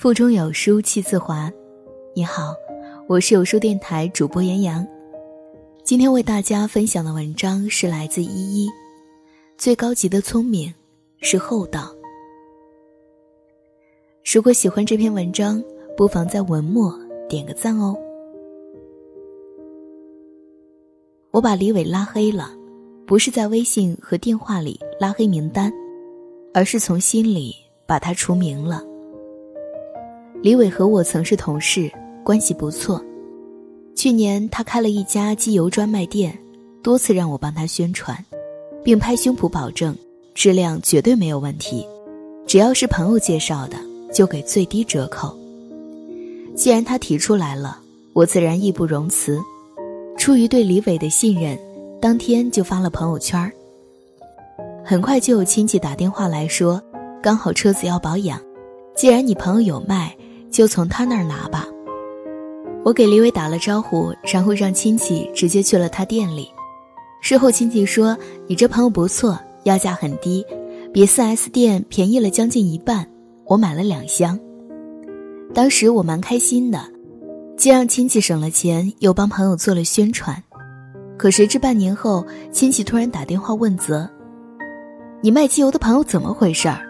[0.00, 1.52] 腹中有书气自华。
[2.14, 2.54] 你好，
[3.06, 4.86] 我是有书电台主播严阳。
[5.84, 8.70] 今天为大家分享的文章是来自依依。
[9.58, 10.72] 最高级的聪明
[11.20, 11.94] 是厚道。
[14.32, 15.62] 如果喜欢这篇文章，
[15.98, 16.98] 不妨在文末
[17.28, 17.94] 点个赞哦。
[21.30, 22.50] 我把李伟拉黑了，
[23.06, 25.70] 不是在微信和电话里拉黑名单，
[26.54, 27.54] 而是从心里
[27.86, 28.82] 把他除名了。
[30.42, 31.92] 李伟和我曾是同事，
[32.24, 33.04] 关系不错。
[33.94, 36.36] 去年他开了一家机油专卖店，
[36.82, 38.16] 多次让我帮他宣传，
[38.82, 39.94] 并拍胸脯保证
[40.34, 41.86] 质量绝对没有问题，
[42.46, 43.76] 只要是朋友介绍的
[44.14, 45.36] 就给最低折扣。
[46.56, 47.78] 既然他提出来了，
[48.14, 49.38] 我自然义不容辞。
[50.16, 51.58] 出于对李伟的信任，
[52.00, 53.52] 当天就发了朋友圈。
[54.82, 56.82] 很快就有亲戚打电话来说，
[57.22, 58.40] 刚好车子要保养，
[58.96, 60.16] 既然你朋友有卖。
[60.60, 61.66] 就从他那儿拿吧。
[62.84, 66.50] 我给李伟打了招呼，然后让亲戚直接去了他店里。
[67.22, 68.14] 事后亲戚说
[68.46, 70.44] ：“你这朋友不错，要价很低，
[70.92, 73.06] 比 4S 店便宜了将近一半。”
[73.48, 74.38] 我买了两箱。
[75.54, 76.78] 当时我蛮开心的，
[77.56, 80.36] 既让亲戚省了钱，又帮朋友做了宣传。
[81.16, 82.22] 可谁知半年后，
[82.52, 84.06] 亲戚突然打电话问责
[85.24, 86.80] ：“你卖机油的朋友怎么回事儿？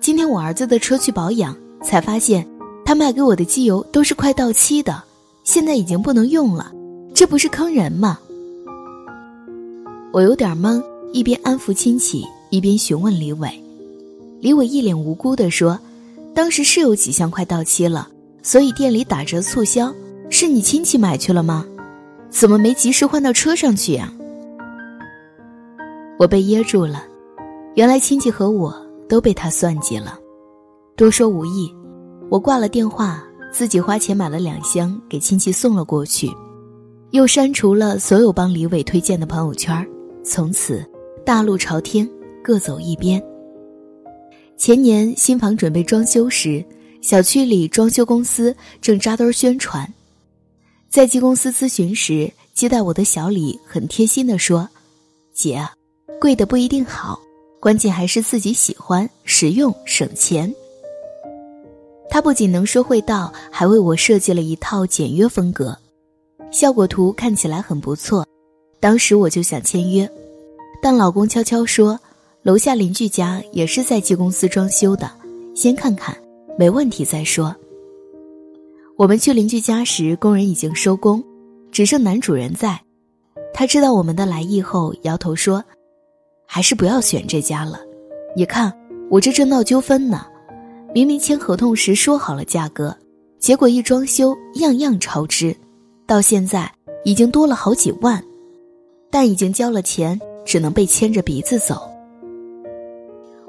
[0.00, 2.46] 今天我儿子的车去保养，才发现。”
[2.90, 5.00] 他卖给我的机油都是快到期的，
[5.44, 6.72] 现在已经不能用了，
[7.14, 8.18] 这不是坑人吗？
[10.10, 10.82] 我有点懵，
[11.12, 13.48] 一边安抚亲戚，一边询问李伟。
[14.40, 15.78] 李伟一脸无辜地说
[16.34, 18.08] ：“当时是有几箱快到期了，
[18.42, 19.94] 所以店里打折促销。
[20.28, 21.64] 是你亲戚买去了吗？
[22.28, 24.12] 怎么没及时换到车上去呀？”
[26.18, 27.04] 我被噎住了，
[27.76, 28.74] 原来亲戚和我
[29.08, 30.18] 都被他算计了。
[30.96, 31.72] 多说无益。
[32.30, 36.30] 我挂了电话，自己花钱买了两箱给亲戚送了过去，
[37.10, 39.84] 又删除了所有帮李伟推荐的朋友圈，
[40.22, 40.88] 从此
[41.26, 42.08] 大路朝天，
[42.40, 43.20] 各走一边。
[44.56, 46.64] 前年新房准备装修时，
[47.02, 49.92] 小区里装修公司正扎堆宣传，
[50.88, 54.68] 在进公司咨询时，接待我的小李很贴心地说
[55.34, 55.60] ：“姐，
[56.20, 57.18] 贵的不一定好，
[57.58, 60.54] 关键还是自己喜欢、实用、省钱。”
[62.10, 65.78] 他不仅能说会道，还为我设计了一套简约风格，
[66.50, 68.26] 效果图看起来很不错。
[68.80, 70.10] 当时我就想签约，
[70.82, 71.98] 但老公悄悄说，
[72.42, 75.08] 楼下邻居家也是在技公司装修的，
[75.54, 76.16] 先看看，
[76.58, 77.54] 没问题再说。
[78.96, 81.22] 我们去邻居家时，工人已经收工，
[81.70, 82.80] 只剩男主人在。
[83.54, 85.62] 他知道我们的来意后，摇头说
[86.44, 87.80] ：“还是不要选这家了，
[88.34, 88.72] 你看
[89.10, 90.26] 我这正闹纠纷呢。”
[90.92, 92.94] 明明签合同时说好了价格，
[93.38, 95.54] 结果一装修样样超支，
[96.04, 96.70] 到现在
[97.04, 98.22] 已经多了好几万，
[99.08, 101.88] 但已经交了钱，只能被牵着鼻子走。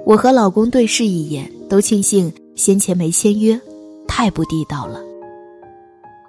[0.05, 3.59] 我和老公对视一眼，都庆幸先前没签约，
[4.07, 5.01] 太不地道了。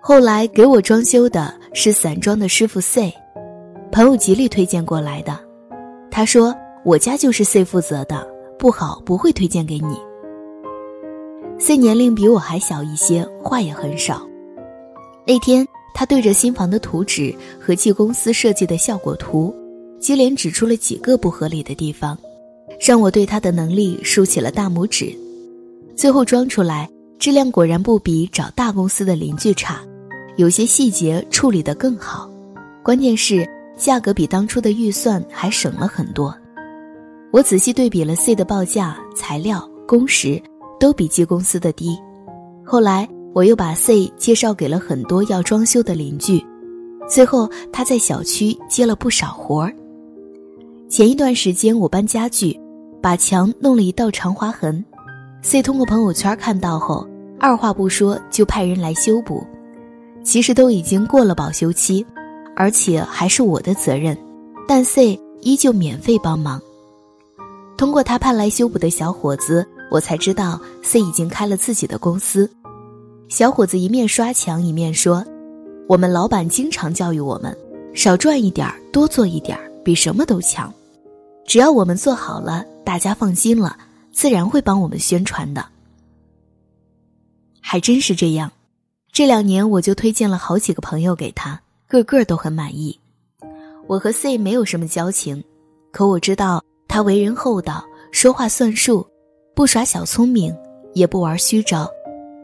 [0.01, 3.13] 后来给我装修的是散装的师傅 C，
[3.91, 5.39] 朋友极力推荐过来的，
[6.11, 6.55] 他说
[6.87, 8.27] 我家就是 C 负责的，
[8.59, 9.95] 不好不会推荐给你。
[11.59, 14.27] C 年龄比我还小一些，话也很少。
[15.25, 19.55] 那天，他对着新房的图纸和技公司设计的效果图，
[20.01, 22.19] 接连指出了几个不合理的地方，
[22.81, 25.17] 让我对他的能力竖起了大拇指。
[25.95, 29.81] 最后装出来，质量果然不比找大公司的邻居差，
[30.37, 32.29] 有些细节处理得更好，
[32.83, 33.49] 关键是
[33.79, 36.37] 价格比当初的预算还省了很多。
[37.31, 40.43] 我仔细对比了 C 的报价、材料、工时。
[40.83, 41.97] 都比接公司的低。
[42.67, 46.45] 后来我又把 C 介绍给了很多要装修的邻居，
[47.09, 49.73] 最后他在小区接了不少活儿。
[50.89, 52.59] 前一段时间我搬家具，
[53.01, 54.85] 把墙弄了一道长划痕
[55.41, 57.07] ，C 通过朋友圈看到后，
[57.39, 59.47] 二话不说就派人来修补。
[60.25, 62.05] 其实都已经过了保修期，
[62.57, 64.19] 而且还是我的责任，
[64.67, 66.61] 但 C 依旧免费帮忙。
[67.77, 69.65] 通过他派来修补的小伙子。
[69.93, 72.51] 我才知道 C 已经开了自己的公司。
[73.29, 75.23] 小伙子一面刷墙一面说
[75.87, 77.55] ：“我们老板经常教育我们，
[77.95, 80.73] 少赚一点儿，多做一点儿，比什么都强。
[81.45, 83.77] 只要我们做好了，大家放心了，
[84.11, 85.63] 自然会帮我们宣传的。”
[87.61, 88.51] 还真是这样。
[89.13, 92.99] 这两年我就推荐了好几个朋友给他，个个都很满意。
[93.87, 95.45] 我和 C 没有什么交情，
[95.91, 99.07] 可我知道他为人厚道，说话算数。
[99.55, 100.57] 不耍小聪明，
[100.95, 101.87] 也不玩虚招，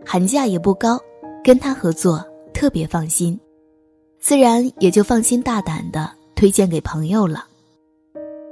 [0.05, 1.01] 寒假也不高，
[1.43, 2.23] 跟他合作
[2.53, 3.39] 特别放心，
[4.21, 7.47] 自然也就放心大胆的推荐给朋友了。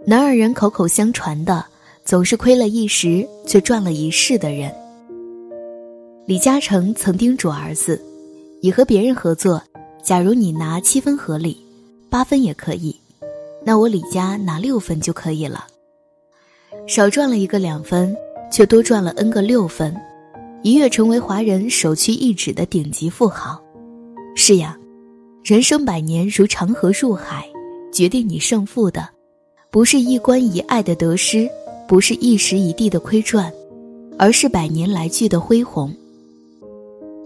[0.06, 1.66] 能让人口口相传的，
[2.02, 4.74] 总是亏了一时却赚了一世的人。
[6.24, 8.00] 李嘉诚曾叮嘱儿子，
[8.62, 9.62] 你和别人合作，
[10.02, 11.60] 假如你拿七分合理，
[12.08, 12.98] 八分也可以，
[13.62, 15.66] 那我李家拿六分就可以了。
[16.86, 18.16] 少赚了一个两分，
[18.50, 19.94] 却多赚了 n 个六分。
[20.62, 23.62] 一跃成为华人首屈一指的顶级富豪。
[24.34, 24.76] 是呀，
[25.44, 27.46] 人生百年如长河入海，
[27.92, 29.08] 决定你胜负的，
[29.70, 31.48] 不是一官一爱的得失，
[31.86, 33.52] 不是一时一地的亏赚，
[34.18, 35.94] 而是百年来聚的恢宏。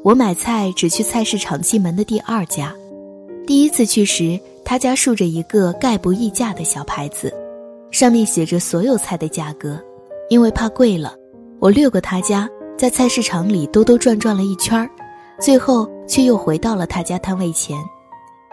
[0.03, 2.75] 我买菜只去菜市场进门的第二家，
[3.47, 7.33] 第一次去时，他家竖着一个概不议价的小牌子，
[7.91, 9.83] 上面写着所有菜的价格。
[10.31, 11.15] 因为怕贵了，
[11.59, 12.49] 我略过他家。
[12.79, 14.89] 在菜市场里兜兜转转了一圈儿，
[15.39, 17.77] 最后却又回到了他家摊位前，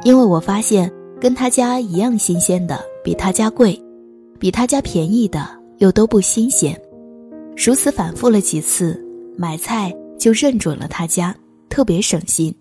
[0.04, 0.92] 因为我发现
[1.22, 3.82] 跟他家一样新鲜的比他家贵，
[4.38, 5.48] 比他家便宜的
[5.78, 6.78] 又都不新鲜，
[7.56, 9.02] 如此反复了几次，
[9.38, 11.34] 买菜就认准了他家，
[11.70, 12.54] 特别省心。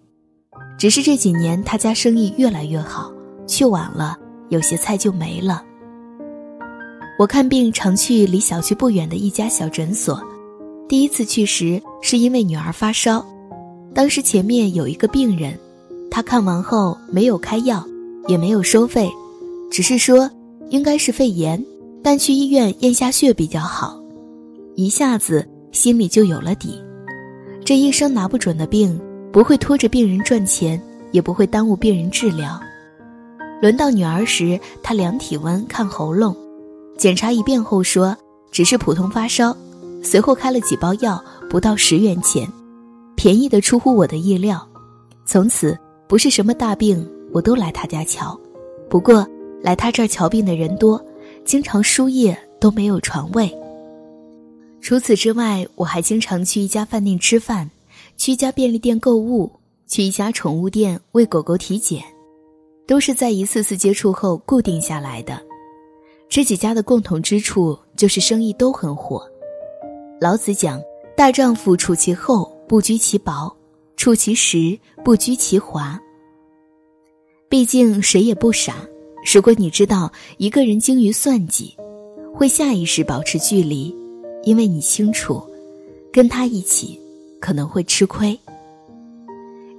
[0.79, 3.11] 只是这几年他家生意越来越好，
[3.45, 4.17] 去晚了
[4.51, 5.65] 有些菜就没了。
[7.19, 10.23] 我看病常去离小区不远的一家小诊所。
[10.89, 13.25] 第一次去时是因为女儿发烧，
[13.95, 15.59] 当时前面有一个病人，
[16.11, 17.85] 他看完后没有开药，
[18.29, 19.11] 也没有收费，
[19.71, 20.31] 只是说
[20.69, 21.65] 应该是肺炎，
[22.03, 23.99] 但去医院验下血比较好，
[24.75, 26.81] 一下子心里就有了底。
[27.65, 29.01] 这医生拿不准的病，
[29.33, 30.81] 不会拖着病人赚钱，
[31.11, 32.61] 也不会耽误病人治疗。
[33.61, 36.37] 轮到女儿时，他量体温、看喉咙，
[36.97, 38.17] 检查一遍后说
[38.51, 39.57] 只是普通发烧。
[40.03, 42.47] 随后开了几包药，不到十元钱，
[43.17, 44.65] 便宜的出乎我的意料。
[45.25, 45.77] 从此
[46.07, 48.39] 不是什么大病，我都来他家瞧。
[48.89, 49.27] 不过
[49.61, 51.05] 来他这儿瞧病的人多，
[51.45, 53.53] 经常输液都没有床位。
[54.81, 57.69] 除此之外，我还经常去一家饭店吃饭，
[58.17, 59.51] 去一家便利店购物，
[59.89, 62.01] 去一家宠物店为狗狗体检，
[62.87, 65.43] 都是在一次次接触后固定下来的。
[66.29, 69.27] 这几家的共同之处就是生意都很火。
[70.21, 70.83] 老子讲
[71.17, 73.55] ：“大丈夫处其厚，不居其薄；
[73.97, 75.99] 处其实，不居其华。”
[77.49, 78.75] 毕竟谁也不傻。
[79.33, 81.77] 如果你知道一个人精于算计，
[82.35, 83.95] 会下意识保持距离，
[84.43, 85.43] 因为你清楚，
[86.13, 87.01] 跟他一起
[87.41, 88.39] 可能会吃亏。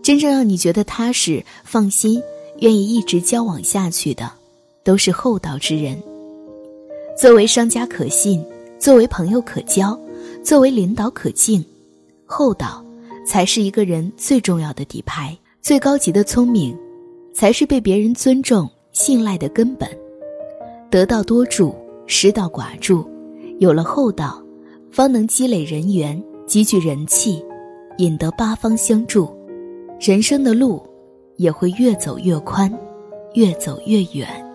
[0.01, 2.21] 真正让你觉得踏实、放心、
[2.59, 4.31] 愿意一直交往下去的，
[4.83, 6.01] 都是厚道之人。
[7.19, 8.45] 作为商家可信，
[8.77, 9.99] 作为朋友可交。
[10.43, 11.65] 作为领导可敬，
[12.25, 12.85] 厚道
[13.25, 15.35] 才是一个人最重要的底牌。
[15.59, 16.77] 最高级的聪明，
[17.33, 19.89] 才是被别人尊重、信赖的根本。
[20.91, 21.75] 得道多助，
[22.05, 23.03] 失道寡助。
[23.57, 24.39] 有了厚道，
[24.91, 27.43] 方能积累人缘，积聚人气，
[27.97, 29.35] 引得八方相助，
[29.99, 30.81] 人生的路
[31.37, 32.71] 也会越走越宽，
[33.33, 34.46] 越走越远。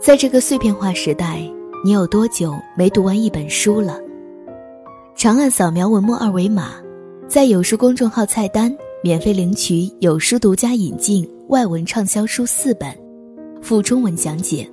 [0.00, 1.40] 在这个碎片化时代。
[1.84, 3.98] 你有多久没读完一本书了？
[5.14, 6.72] 长按扫描文末二维码，
[7.28, 12.94] 在有书公众号菜单免费领取有书独家引进外文畅销书四本，
[13.62, 14.70] 附中文讲解。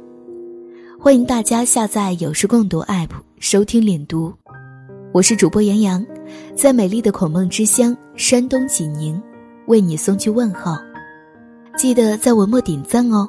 [0.99, 4.33] 欢迎大家下载有书共读 APP 收听领读。
[5.13, 6.05] 我是主播杨洋，
[6.55, 9.21] 在美丽的孔孟之乡山东济宁，
[9.67, 10.77] 为你送去问候。
[11.77, 13.27] 记得在文末点赞哦。